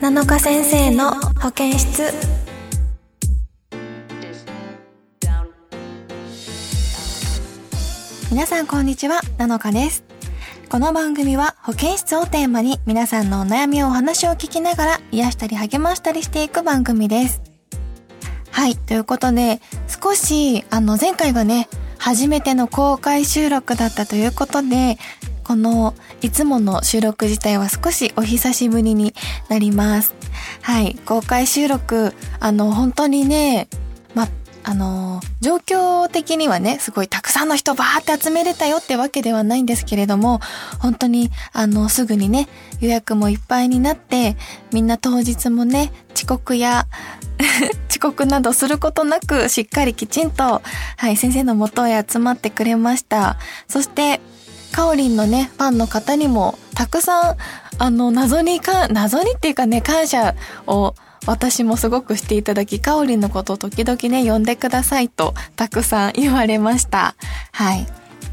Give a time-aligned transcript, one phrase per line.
[0.00, 1.10] 7日先生の
[1.42, 2.04] 保健室。
[8.30, 10.02] 皆さんこんにちは7日です。
[10.70, 17.42] この番組は保健室をテーマに皆さんのお悩みをお話を聞きながら癒したり励ましたりしていく番組です。
[18.52, 24.96] はいということで少しあの前回がね初めての公開収録だったということで
[25.50, 29.14] このいつもの収録自体は少しお久しぶりに
[29.48, 30.14] なります。
[30.62, 33.66] はい、公開収録、あの、本当にね、
[34.14, 34.28] ま、
[34.62, 40.38] あの、状況的にはね、すごいたくさんの人バーって集めれたよってわけではないんですけれども、
[40.78, 42.48] 本当に、あの、すぐにね、
[42.80, 44.36] 予約もいっぱいになって、
[44.72, 46.86] みんな当日もね、遅刻や
[47.90, 50.62] 遅刻などすることなく、しっかりきちんと、
[50.96, 53.36] はい、先生の元へ集まってくれました。
[53.66, 54.20] そして、
[54.70, 57.36] かおりんのね、ファンの方にも、たくさん、
[57.78, 60.34] あの、謎にか、謎にっていうかね、感謝
[60.66, 60.94] を、
[61.26, 67.14] 私もすごくしていただき、かおりんのことを時々ね、呼んでくださいと、たくさん言われました。
[67.52, 67.86] はい。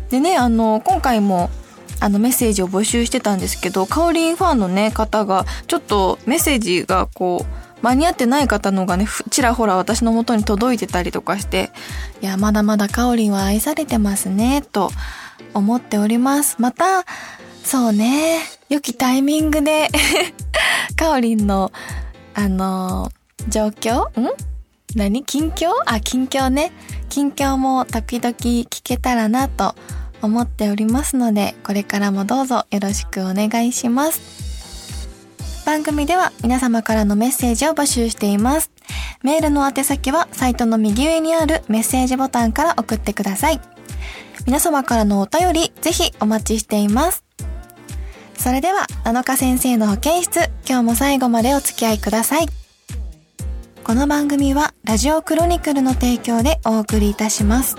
[0.10, 1.50] でね、あの、今回も、
[2.00, 11.72] あのメッセージを募集してたんですけど、かおりんファンのね、方が、ちょっとメッセージがこう、間に合ってない方のがね、ちらほら私の元に届いてたりとかして、
[12.22, 14.92] いや、まだまだかおりんは愛されてますね、と
[15.54, 16.58] 思っております。
[16.60, 17.06] また、
[17.64, 19.90] そうね、良きタイミングで
[20.96, 21.72] かおりんの、
[22.34, 23.12] あの
[23.50, 24.08] 状況？
[24.20, 24.34] ん？
[24.96, 25.24] 何？
[25.26, 25.72] 近況？
[25.86, 26.72] あ、近況ね。
[27.10, 29.76] 近況も時々聞けたらなと
[30.22, 34.22] 思っておりますので、これからもどうぞよろしくお願いします。
[35.66, 38.72] 番組では皆様からのメッセージを募集しています。
[39.24, 43.60] メールの宛先はサイトの右上にあるメッセージボタンから送ってください。
[44.48, 47.26] 皆様からのお便り、ぜひお待ちしています。
[48.38, 52.48] それでは、7日先生の保健室、今日も最後までお付き合いください。
[53.84, 57.76] この番組は、ラジオクロニクルの提供でお送りいたします。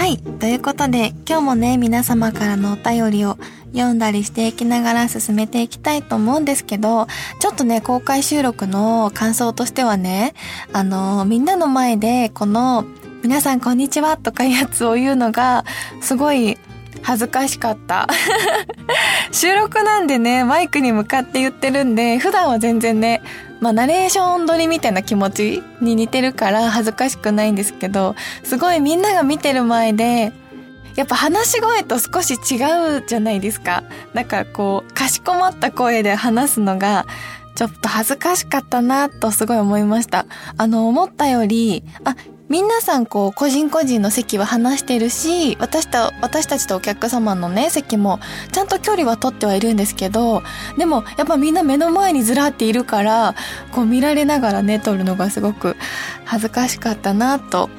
[0.00, 0.16] はい。
[0.16, 3.36] ということで、今日もね、皆様からのお便りを
[3.74, 7.06] 読んだりしていきながら進めていきたいと思うんですけど、
[7.38, 10.32] ちょっとね、公開収録の感想としてはね、
[10.72, 12.86] あの、みんなの前で、この、
[13.22, 15.66] 皆さんこんにちはとかいうやつを言うのが、
[16.00, 16.56] すごい
[17.02, 18.08] 恥ずかしかった。
[19.32, 23.20] 収録なんでね、マイクに向かって言ってるんで、普段は全然ね、
[23.60, 30.32] まあ、ナレーション撮りみたいな気持ちに似てるから恥ずかしくないんですけど、すごいみんなが見てる前で、
[30.96, 33.84] やっぱ話し声と少し違うじゃないですか。
[34.12, 37.06] なんかこう、かしこまった声で話すのが、
[37.54, 40.26] ちょっと恥ずかしかったなとすごい思いました。
[40.56, 42.16] あの、思ったより、あ、
[42.50, 48.18] 皆さんこう個人個人の席は話してるし、私と、私たちとお客様のね、席も
[48.50, 50.42] ちゃんと距離は取ってはいるんですけど、
[50.76, 53.36] でもやっぱみんな目の前にずらっているから、
[53.70, 55.76] こう見られながらね、撮るのがすごく
[56.24, 57.70] 恥ずかしかったなと。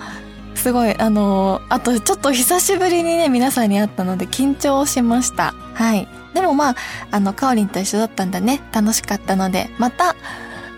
[0.56, 5.54] すごい、あのー、あとちょっと久しぶりにね、皆さんに会ったので緊張しました。
[5.74, 6.08] はい。
[6.34, 6.76] でもまあ、
[7.12, 8.62] あの、かおりんと一緒だったんだね。
[8.72, 10.16] 楽しかったので、また、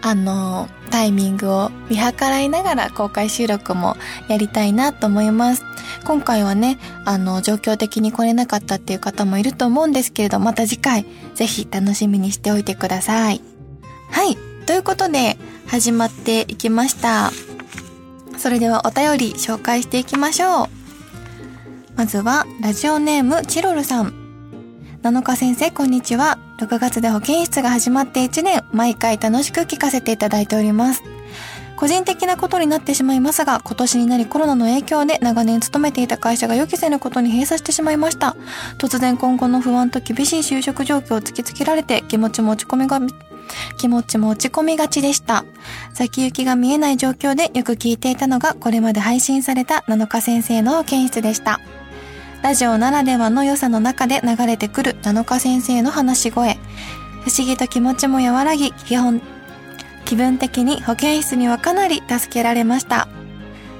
[0.05, 3.95] あの、タイミングを見計らいながら公開収録も
[4.27, 5.63] やりたいなと思います。
[6.03, 11.05] 今回はね、あの、状況的に来れなかったっていう方もいると思うんですけれど、また次回、
[11.35, 13.41] ぜひ楽しみにしておいてください。
[14.11, 14.37] はい。
[14.65, 15.37] ということで、
[15.67, 17.31] 始まっていきました。
[18.37, 20.67] それではお便り紹介していきましょう。
[21.95, 24.13] まずは、ラジオネームチロルさん。
[25.01, 26.52] 7日先生、こんにちは。
[26.63, 31.03] 6月で保健室が始まって1年、毎回楽しく聞かせていただいております。
[31.75, 38.37] 個人的なことになってしまいますが、今年になりコロナの影響で長年勤めていた会社が予期せぬことに閉鎖してしまいました。
[38.77, 43.01] 突然今後の不安と厳しい就職状況を突きつけられて気持ちも落ち込みが、
[43.77, 45.43] 気持ちも落ち込みがちでした。
[45.93, 51.59] 先行きが見えない状況でよく聞いていたのがこれまで配信された7日先生の保健室でした。
[52.43, 56.57] ラジオならではの良さの中で流れてくる7日先生の話し声。
[57.23, 59.21] 不思議と気持ちも和らぎ、基本、
[60.05, 63.07] 気分的に保健室にはかなり助けられました。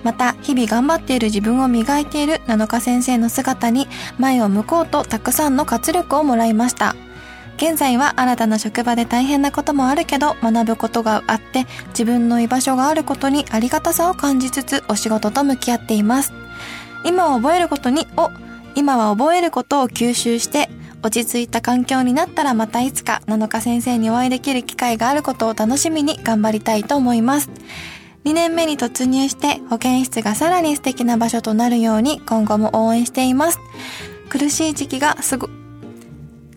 [0.04, 3.88] また、日々頑張っている自分を磨いている7日先生の姿に
[4.18, 6.95] 前を向こうとたくさんの活力をもらいました。
[7.57, 16.34] 現在は新たな職場で大変なこともあるけど学ぶことがあって自分の居場所があることにありがたさを感じつつお仕事と向き合っています。
[17.06, 18.31] 今覚えることに、お、
[18.75, 20.69] 今は覚えることを吸収して
[21.04, 27.50] 落ち着いた環境になったらまたいつか7日先生にお会いできる機会があることを楽しみに頑張りたいと思います。
[28.24, 33.60] 2年目に突入して保健室がさらに素敵な場所となるように今後も応援しています。
[34.30, 35.50] 苦しい時期がすご、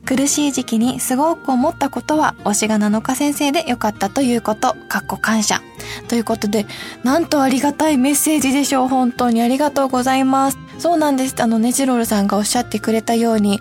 [0.05, 5.61] 苦しい時期にすごく思ったことは推しが7日先生でよかったということ、かっこ感謝。
[6.09, 6.67] ということで、
[7.03, 8.89] なんとありがたいメッセージでしょう。
[8.89, 10.59] 本当にありがとうございます。
[10.79, 11.35] そうなんです。
[11.43, 13.61] あの、ネチロールさんがおっしゃってくれたように、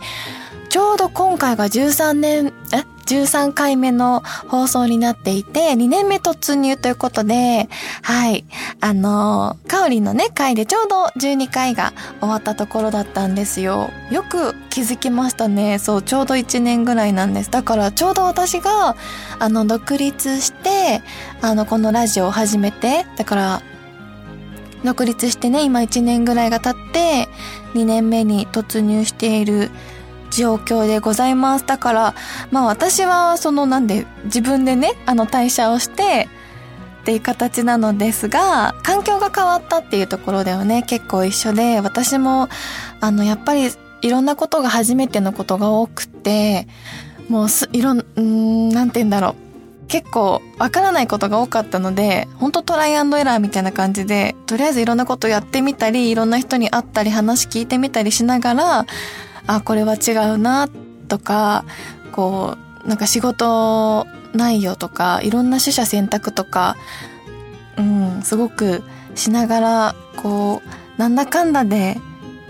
[0.70, 7.70] ちょうど今回が13年、え？13回目の放送になっていて、2年目突入ということで、
[8.02, 8.46] はい。
[8.82, 13.92] あの、カオリのね、回でちょうど12回が終わったところだったんですよ。
[14.10, 15.78] よく気づきましたね。
[15.78, 17.52] そう、ちょうど1年ぐらいなんです。
[17.52, 18.96] だからちょうど私が、
[19.38, 21.04] あの、独立して、
[21.42, 23.62] あの、このラジオを始めて、だから、
[24.84, 27.28] 独立してね、今1年ぐらいが経って、
[27.74, 29.70] 2年目に突入している
[30.36, 31.66] 状況でございます。
[31.66, 32.16] だから、
[32.52, 36.28] まあ私はそのなんで自分でね、あの退社をして、
[37.02, 42.50] っていう形なのですが、環境が変わったっていうところではね、結構一緒で、私も、
[43.00, 43.70] あの、やっぱり
[44.02, 46.68] いろんなことが初めてのことが多くて、
[47.30, 49.46] もうす、いろん、んなんて言うんだろう。
[49.88, 58.86] 結構わからないことが多かったので、ほんとトライアンドエラーみたいな感じで、とりあえずいろんなことやってみたり、いろんな人に会ったり話聞いてみたりしながら、
[59.48, 60.68] あ、これは違うな、
[61.08, 61.66] とか、
[62.12, 66.76] こう、なんか仕事内容とか、いろんな取捨選択とか、
[67.78, 68.84] うん、すごく
[69.16, 71.98] しながら、こう、なんだかんだで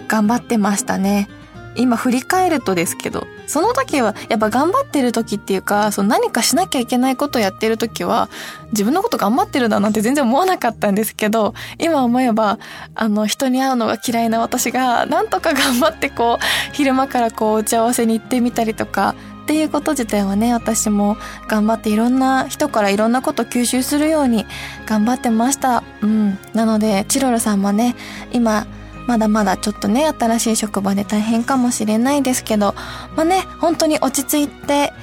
[0.08, 1.30] 頑張ってましたね。
[1.76, 8.30] 今振り返るとですけど、その時は、やっぱ頑張ってる時っていうか、その何かしなきゃいけないことをやってる時は、
[8.72, 12.60] 自分のこと頑張ってるだなんて全然思わなかったんですけど、今思えば、
[12.96, 19.16] あの、人に会うのが嫌いな私が、なんとか頑張ってこう、昼間からこう、打ち合わせに行ってみたりとか、
[19.46, 21.18] っていうこと自体はね、私も
[21.48, 24.48] 頑張っていろんな人からいろんなこと吸収するように
[24.88, 25.84] 頑張ってました。
[26.02, 26.40] うん。
[26.54, 27.96] なので、チロルさんもね、
[28.32, 28.66] 今、
[29.08, 32.74] まだまだちょっとね、新しい職場で大変かもしれないですけど、
[33.16, 34.94] まあね、本当に落ち着いて、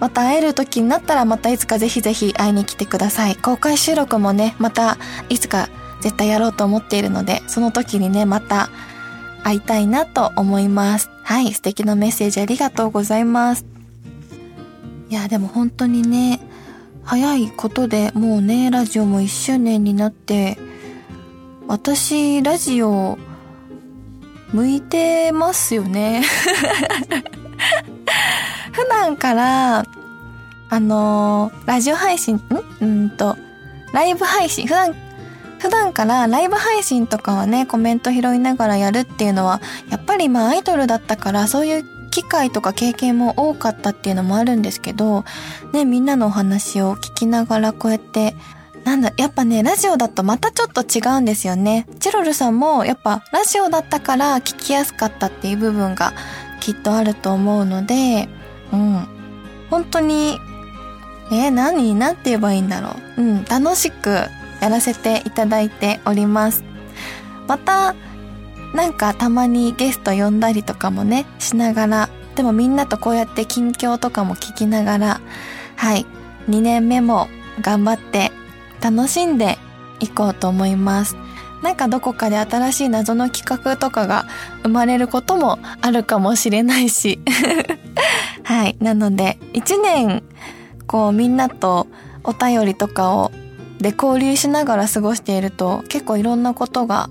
[0.00, 3.36] また会える時になったらまたいつかぜひぜひ会いに来てください。
[3.36, 4.96] 公開収録もね、また
[5.28, 5.68] いつか
[6.00, 8.70] 絶対やろうと思っているので、その時にね、また
[9.42, 11.10] 会いたいなと思います。
[11.24, 13.64] はい、素敵なメッセージありがとうございます。
[15.10, 16.40] いや、でも本当にね、
[17.02, 20.58] 早いことでもうね、ラジオも1周年になって、
[21.66, 23.18] 私、ラジオ
[24.52, 26.22] 向いてますよね。
[28.72, 29.84] 普段から、
[30.70, 32.42] あの、ラジオ配信、ん？
[32.80, 33.36] うんと、
[33.92, 34.94] ライブ配信、普段、
[35.58, 39.60] 普段からライブ配信とかはね、コメント拾いながらやるっていうのは、
[39.90, 45.24] やっぱりまあアイドルだったから、そういう機会とか経験も多かったっていうのもあるんですけど、
[45.72, 48.34] ね、みんなのお話を聞きながらこうやって
[48.84, 51.86] なんだ、やっぱね、ラジオだとまたちょっと違うんですよね。
[52.00, 56.12] チロルさんもやっぱラジオだったから聞きやすかったっていう部分が
[56.60, 58.28] きっとあると思うので、
[58.72, 59.06] うん。
[59.70, 60.38] 本当に、
[61.30, 61.94] えー、何？
[61.94, 63.22] なんて言えばいいんだろう。
[63.22, 64.10] うん、楽しく
[64.60, 66.64] やらせていただいております。
[67.46, 67.94] また、
[68.74, 75.20] なんかたまにゲスト呼んだりとかもね、しながら、でもみんなとこうやって近況とかも聞きながら、
[75.76, 76.06] はい、
[76.48, 77.28] 2年目も
[77.60, 78.30] 頑張って
[78.80, 79.58] 楽しんで
[80.00, 81.16] いこうと思います。
[81.62, 84.26] なんかどこかで新しい謎の企画とかが
[84.62, 87.20] 生まれることもあるかもしれないし。
[88.44, 88.76] はい。
[88.80, 90.22] なので、一年、
[90.86, 91.86] こうみんなと
[92.24, 93.32] お便りとかを
[93.80, 97.10] で交流しながら過ごしていると結構いろんなことが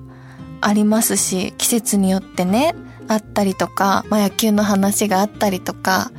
[0.62, 2.76] ありますし、季節によってね、
[3.08, 6.12] あったりとか、まあ野球の話があったりとか、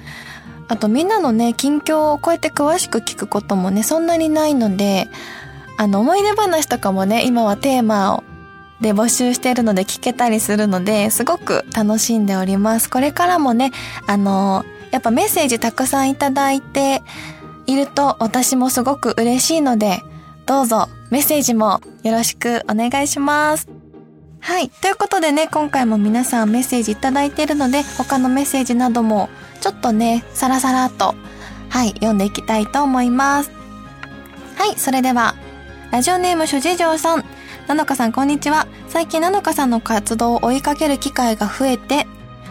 [0.68, 5.08] あとみんなのね、近況をこうやって詳しく聞くこともね、そんなにないので、
[5.78, 8.24] あの、思い出話とかもね、今はテーマを
[8.80, 12.88] で募集しているので聞けたりするので、すごく楽しんでおります。
[12.88, 13.72] これからもね、
[14.06, 17.02] あの、やっぱメッセージたくさんいただいて
[17.66, 20.00] いると私もすごく嬉しいので、
[20.46, 23.68] どうぞメッセージもよろしくお願いします。
[24.40, 24.70] はい。
[24.70, 29.28] ということでね、今回も皆さんメッセージいただいているので、他のメッセージなども
[29.60, 31.14] ちょっとね、さらさらと、
[31.68, 33.50] はい、読んでいきたいと思います。
[34.56, 35.34] はい、それでは、
[35.90, 37.24] ラジオネーム諸事情さん。
[37.66, 38.66] なのかさんこんにちは。
[38.88, 42.06] 最近なのかさんの活動を追いかける機会が増えて、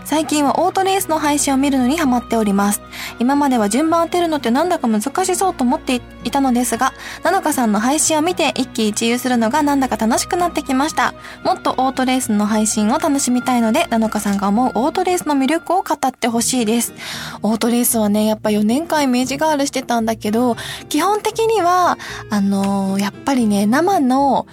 [0.06, 2.82] 最近はオートレースの配信を見るのにハマっております。
[3.20, 11.13] 今までは順番当てるのってなんだか難しそうと思っていたのですが、なのかさんの配信を見て一喜一憂するのがなんだか楽しくなってきました。
[11.44, 16.94] もっとオートレースの配信を楽しみたいので、なのかさんが思うオートレースの魅力を語ってほしいです。
[17.41, 20.56] オートレースはね、やっぱ4年間イメージガールしてたんだけど、
[20.88, 21.98] 基本的には、
[22.29, 24.48] あのー、やっぱりね、生の、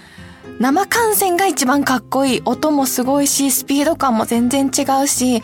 [0.59, 2.41] 生観戦が一番かっこいい。
[2.45, 5.43] 音もすごいし、スピード感も全然違うし、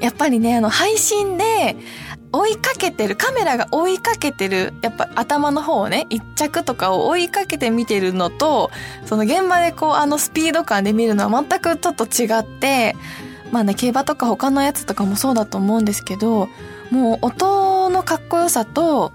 [0.00, 1.76] やっぱりね、あの、配信で、
[2.34, 8.70] 追いかけてる、カメラが追いかけてる、やっぱ頭の方をね、一着とかを追いかけて見てるのと、
[9.04, 12.96] その現場でこう、あのスピード感で見るのは全くちょっと違って、
[13.52, 16.48] まあね、競馬とか他のやつとかもそうだと思うんですけど、
[16.90, 19.12] もう音のかっこよさと、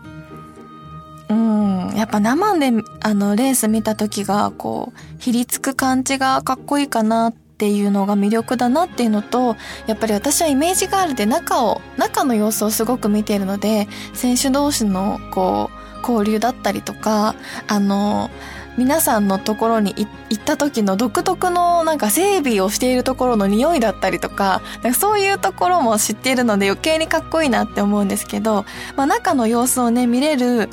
[1.30, 9.56] うん、やっぱ生であのレース見た時がこう、ひりつく感じがかっこいいかなっていうのが魅力だなっていうのと、
[9.88, 17.36] やっぱり私はイメージガールで中を、中の様子をすごく見ているので、選手同士のこう、交流だったりとか、
[17.68, 18.30] あの、
[18.78, 19.96] 皆さんのところに
[20.30, 28.66] 行った時の独特のなんか整備をしているところの匂いだったりとか、かそういうところも知っているので余計にかっこいいなって思うんですけど、
[28.96, 30.70] まあ中の様子をね、見れる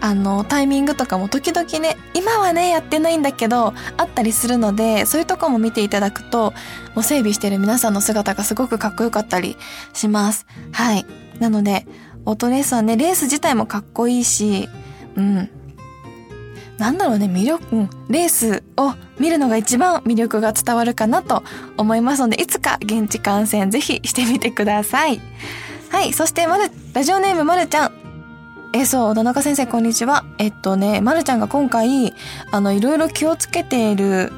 [0.00, 6.52] あの、タイミングとかも時々ね、今はね、やってないんだけど、あったりするので、そういうとこも見ていただくと、
[6.94, 9.56] もう整備してる皆さんの姿がすごくかっこよかったり
[9.92, 10.46] します。
[10.72, 11.06] はい。
[11.40, 11.86] なので、
[12.24, 14.68] オートレースはね、レース自体もかっこいいし、
[15.16, 15.50] うん。
[16.78, 21.42] なんだろうね、魅力、うん、レースを見るのが一番魅力が伝わるかなと
[21.76, 25.20] 思いますので、いつか現地観戦ぜひしてみてください。
[25.90, 26.12] はい。
[26.12, 27.92] そして、まる、ラジオネームまるちゃん。
[28.74, 30.24] えそう、田中先生、こんにちは。
[30.36, 32.14] えっとね、まるちゃんが今回、
[32.50, 34.30] あの、いろいろ気をつけている、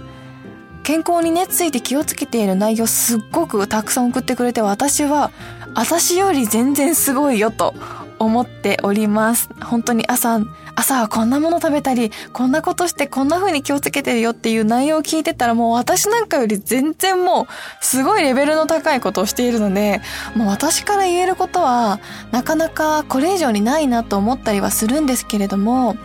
[0.85, 5.33] 健康にね、ついて気をつけている内容すっごくたくさん送ってくれて、私は、
[5.75, 7.75] 私より全然すごいよと
[8.21, 9.51] 思っております。
[9.61, 10.39] 本当に朝、
[10.81, 20.01] 朝はこんなもの食べたり、こんなことしてこんな風に気をつけてるよっていう内容を聞いてたらもう私なんかより全然もうすごいレベルの高いことをしているので、
[20.35, 25.97] もう私から言えることはなかなかこれ以上にないなと思ったりはするんですけれども、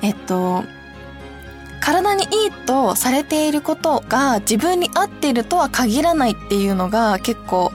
[0.00, 0.64] えっと、
[1.80, 7.70] 体にいいとされていることが自分に合っているとは限らないっていうのが結構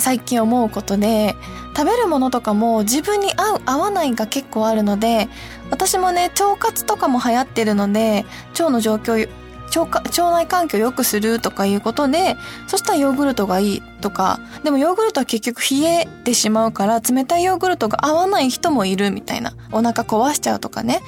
[0.00, 1.36] 最近思うことで、
[1.76, 5.28] 食べるものとかも自分に合う合わないが結構あるので
[5.70, 9.28] 私もね腸活とかも流行ってるので腸の状況
[9.76, 21.00] 腸腸内環境を良くするとかいうことでそしたらヨーグルトがいいとかでもヨーグルトは結局冷えてしまうから冷たいヨーグルトが合わない人もいるみたいなお腹壊しちゃうとかね。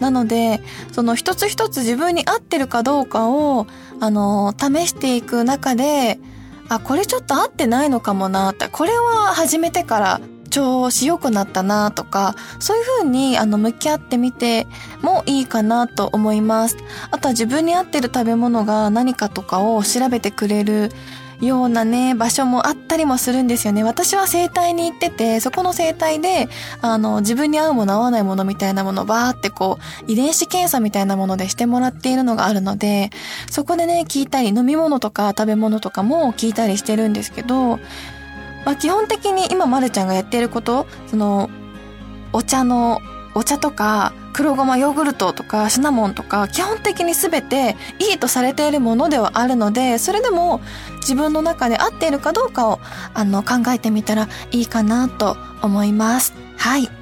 [0.00, 0.60] なので
[0.92, 3.66] その一つ一つ自分に合ってるかどうかを
[4.00, 6.18] あの試していく中で
[6.68, 10.20] あ、これちょっと合ってないのかもなって、これは始めてから
[10.50, 14.66] 調子良くなったなとか、そういう風にあの向き合ってみて
[15.02, 16.76] もいいかなと思います。
[17.10, 20.90] あとは自分に合ってる食べ物が何かとかを調べてくれる
[21.40, 23.84] ようなね、場所もあったりもするんですよね。
[23.84, 26.48] 私は生態に行ってて、そこの生態で、
[26.80, 29.78] あの、自分に合うもの合わないものみたいなものをバーってこ
[30.08, 33.10] う、遺伝子検査みたいなものでしてもらっているのがあるので、
[33.50, 37.78] そこでね、聞いたり、飲み物とか食べ物とかも聞いたりしてるんですけど、
[38.64, 41.50] まあ基本的に今まるちゃんがやっていること、その、
[42.32, 43.00] お茶の、
[43.38, 50.60] お茶とか、黒ごまヨーグルトとかシナモンとか基本的に全ていいとされているものではあるのでそれでも
[51.00, 52.80] 自分の中で合っているかどうかを
[53.14, 56.34] あの考えてみたらいいかなと思います。
[56.56, 56.97] はい。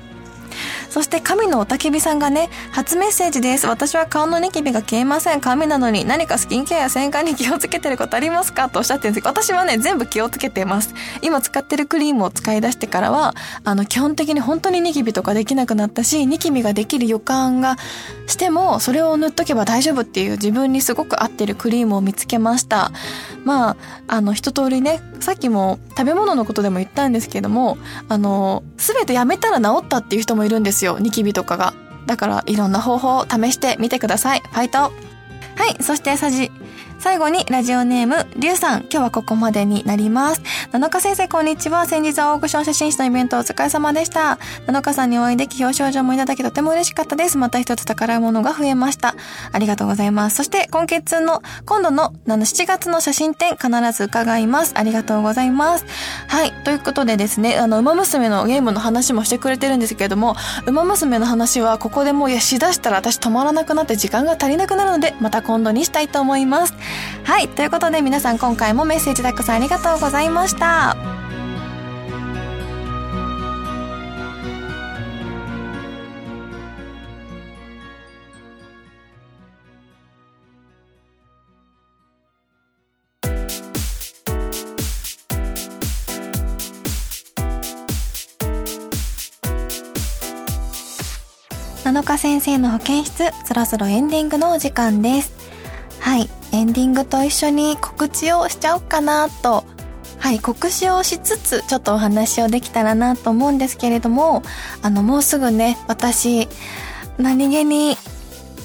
[0.90, 3.66] そして神のおたけびさんがね、初メッセージです。
[3.66, 5.40] 私は顔のニキビが消えません。
[5.40, 8.69] 髪なのに何かスキンケアや洗顔に気をつけてることありますか？
[8.69, 10.95] とおっしゃってるんですけど、私はね、全部気をつけてます。
[11.23, 17.76] 今使ってるクリームを使い出してからは、あの、基本的に本当にニキビとかできなくなったし、ニキビができる予感が
[18.26, 22.90] しても、それを塗っとけば大丈夫っていう自分にすごく合ってるクリームを見つけました。
[23.45, 23.76] まあ、
[24.09, 27.78] あの、一通りね、さっきも食べ物のことでも言ったんですけども、
[28.09, 30.99] あの、すべてやめたら治ったっていう人もいるんですですよ。
[30.99, 31.73] ニキビとかが。
[32.04, 34.40] だからいろんな方法を試してみてください。
[34.40, 34.92] ファイトは
[35.71, 36.52] い、そしてさじ、
[36.98, 40.42] 最後にラジオネーム、りゅうさん、今日はここまでになります。
[40.72, 41.86] 七日先生、こんにちは。
[41.86, 44.38] 先日はオークション写真誌のイベントお疲れ様でした。
[44.66, 47.36] 七日さんにお会いでき表彰状もいただきとても嬉しかったです。
[47.36, 49.14] また一つ宝物が増えました。
[49.52, 50.36] ありがとうございます。
[50.36, 54.72] そして今月の、今度のあの7月の写真展必ず伺います。
[54.74, 55.84] ありがとうございます。
[56.28, 56.52] はい。
[56.64, 60.34] ということでですね、あの、馬娘のゲームの話もしてくれてるんですけれども、
[60.66, 66.74] 馬娘の話はここでもういやしだしたら私止まらなくなって時間が足りなくなるので、また今度にしたいと思います。
[67.25, 70.97] はい、ということで皆さん今回もメッセージたくさんありがとうございました。
[91.87, 95.45] 7日先生の保健室そろそろエンディングのお時間です
[96.06, 99.64] はいエンディングと一緒に告知をしちゃおうかなと。
[100.20, 104.44] はい告知をしつつちょっとお話をできたらなと思うんですけれども
[104.82, 106.48] あのもうすぐね私
[107.18, 107.96] 何気に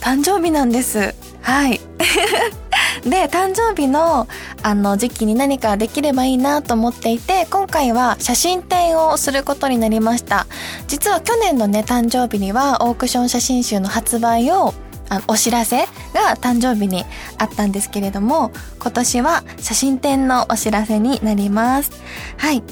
[0.02, 1.16] 誕生日なんです。
[1.42, 1.82] はい。
[3.10, 4.28] で誕生日の
[4.62, 10.46] あの時期に何かできればいいなと思っていて今回は写真展をすることになりました。
[10.88, 14.76] 実は去年のね誕生日にはオークション写真集の発売を
[15.12, 15.82] あのお知らせ
[16.14, 17.04] が誕生日に
[17.38, 21.92] あったんですけれども今年は写真展のお知らせになります。
[22.38, 22.64] はい。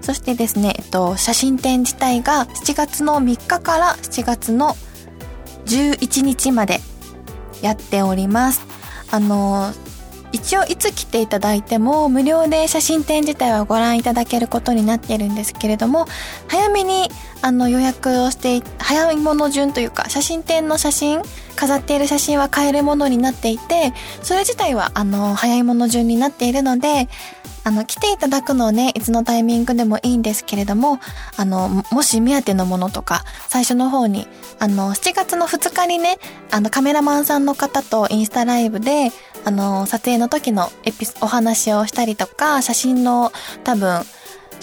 [0.00, 4.76] そしてですね、えっと、写真展自体が7月の3日から7月の
[5.66, 6.80] 11日まで
[7.62, 8.60] やっております。
[9.12, 9.72] あの
[10.32, 16.06] 一応いつ来ていただいても無料で写真展自体はご覧いただけることになっているんですけれども
[16.48, 17.08] 早めに
[17.40, 21.22] あの予約をして早いもの順というか写真展の写真
[21.54, 23.92] 飾っている写真は買えるものになっていて
[24.22, 27.08] それ自体はあの早いもの順になっているので
[27.66, 31.00] あの、来ていただくのをね、いつのタイミングでもいいんですけれども、
[31.38, 36.18] あの、もし目当てのものとか、最初の方に、あの、7月の2日にね、
[36.50, 39.10] あの、カメラマンさんの方とインスタライブで、
[39.46, 43.32] あの、撮影の時のエピお話をしたりとか、写真の
[43.64, 44.02] 多分、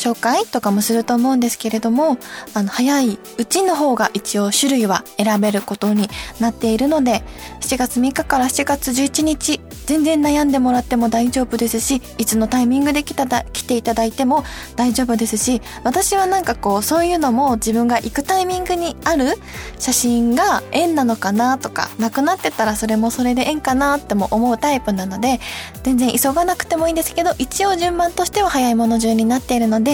[0.01, 2.17] 紹介とかもすると思うんですけれども、
[2.55, 7.23] あの、早いうちの方が一応種類は選べることになっているので、
[7.59, 14.43] 7月3日から7月11日、全然悩んでもらっても大丈夫ですし、いつのタイミングで来ただ、来ていただいても
[14.75, 19.37] 大丈夫ですし、私はなんかこう、そういうのも自分が行くタイミングにある
[19.77, 25.39] 写真が縁なのかなとか、なくなってたらそれもそれで縁かなっても思うタイプなので、
[25.83, 29.90] 全然急がなくてもいいんですけど、一応順番としては早いもの順になっているので、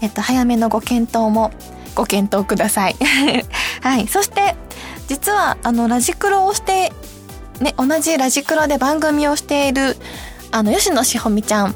[0.00, 1.52] えっと、早めのご検討も
[1.94, 2.96] ご検討ください。
[3.82, 4.08] はい。
[4.08, 4.56] そして、
[5.08, 6.92] 実は、あの、ラジクロをして
[7.60, 9.96] ね、同じラジクロで番組をしている、
[10.50, 11.74] あの、吉野しほみちゃん。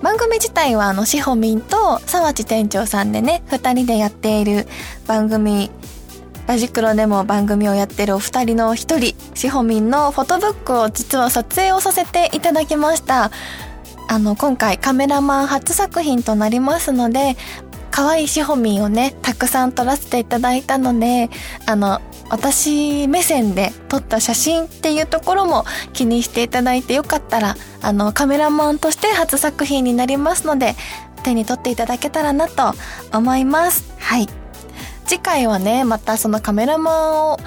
[0.00, 4.66] 番組自体は、あの、しほみんと沢地店長さんでね、二人でやっている
[5.06, 5.70] 番組、
[6.46, 13.30] ラジクロでも番組をやってるお二人の一人、しほみんのフォトブックを実は撮影をさせていただきました。
[14.08, 17.36] あの、今回カメラマン初作品となりますので、
[17.90, 21.28] 可愛いしほみんをね、たくさん撮らせていただいたので、
[21.66, 30.74] あの、私目線で撮った写真っていうところも気にしていただいてよかったら、あの、カメラマンとして初作品になりますので、
[31.22, 32.72] 手に取っていただけたらなと
[33.16, 33.92] 思います。
[33.98, 34.28] はい。
[35.06, 37.38] 次回はね、またそのカメラマンを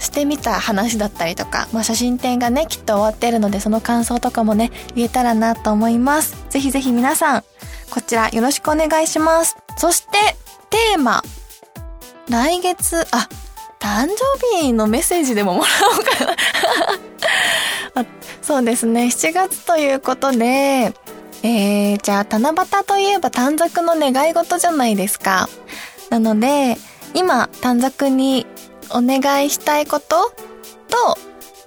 [0.00, 6.36] してみた話だったりとか、まあ、写真展がね、きっと終わってるので、その感想とかもね、言えたらなと思います。
[6.50, 7.44] ぜひぜひ皆さん、
[7.90, 9.56] こちらよろしくお願いします。
[9.76, 10.36] そして、
[10.70, 11.22] テーマ。
[12.28, 13.28] 来月、あ、
[13.80, 18.06] 誕生日のメッセージでももらおうかな
[18.42, 20.92] そうですね、7月ということで、
[21.42, 25.48] えー、じゃあ七夕といえば短冊の願い事じゃないですか。
[26.10, 26.76] なので、
[27.14, 28.46] 今短冊に
[28.90, 30.32] お願いしたいこと？
[30.88, 31.18] と、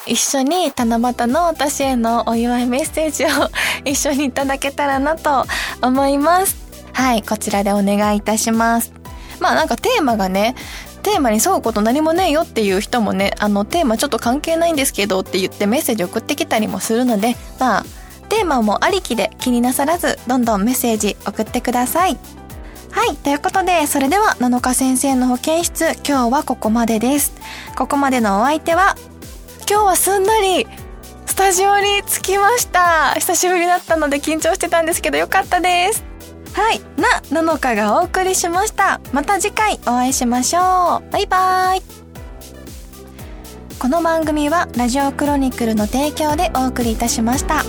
[0.07, 3.27] 一緒に七夕の私へのお祝いメッセージを
[3.85, 5.45] 一緒にいただけたらなと
[5.81, 6.55] 思います。
[6.93, 8.93] はい、こちらでお願いいたします。
[9.39, 10.55] まあなんかテーマがね、
[11.03, 17.85] テーマに沿うこと何もねえよっていう人もね、あのテーマちょっと関係ないんですけどって言ってメッセージ送ってきたりもするので、まあ、
[18.29, 22.17] テーマもありきで気になさらず、どんどんメッセージ送ってください。
[22.91, 23.15] はい。
[23.15, 27.33] ということで、それでは、7日先生の保健室、今日はここまでです。
[27.75, 28.95] ここまでのお相手は、
[29.69, 30.67] 今日はすんなり、
[31.25, 33.13] スタジオに着きました。
[33.13, 36.03] 久しぶりだったので緊張してたんですけど、よかったです。
[36.53, 36.81] はい。
[36.97, 38.99] な、なのかがお送りしました。
[39.13, 41.11] また次回お会いしましょう。
[41.11, 41.81] バイバーイ。
[43.79, 47.63] この番組はラジオクロニクルの提供でお送りいたしました。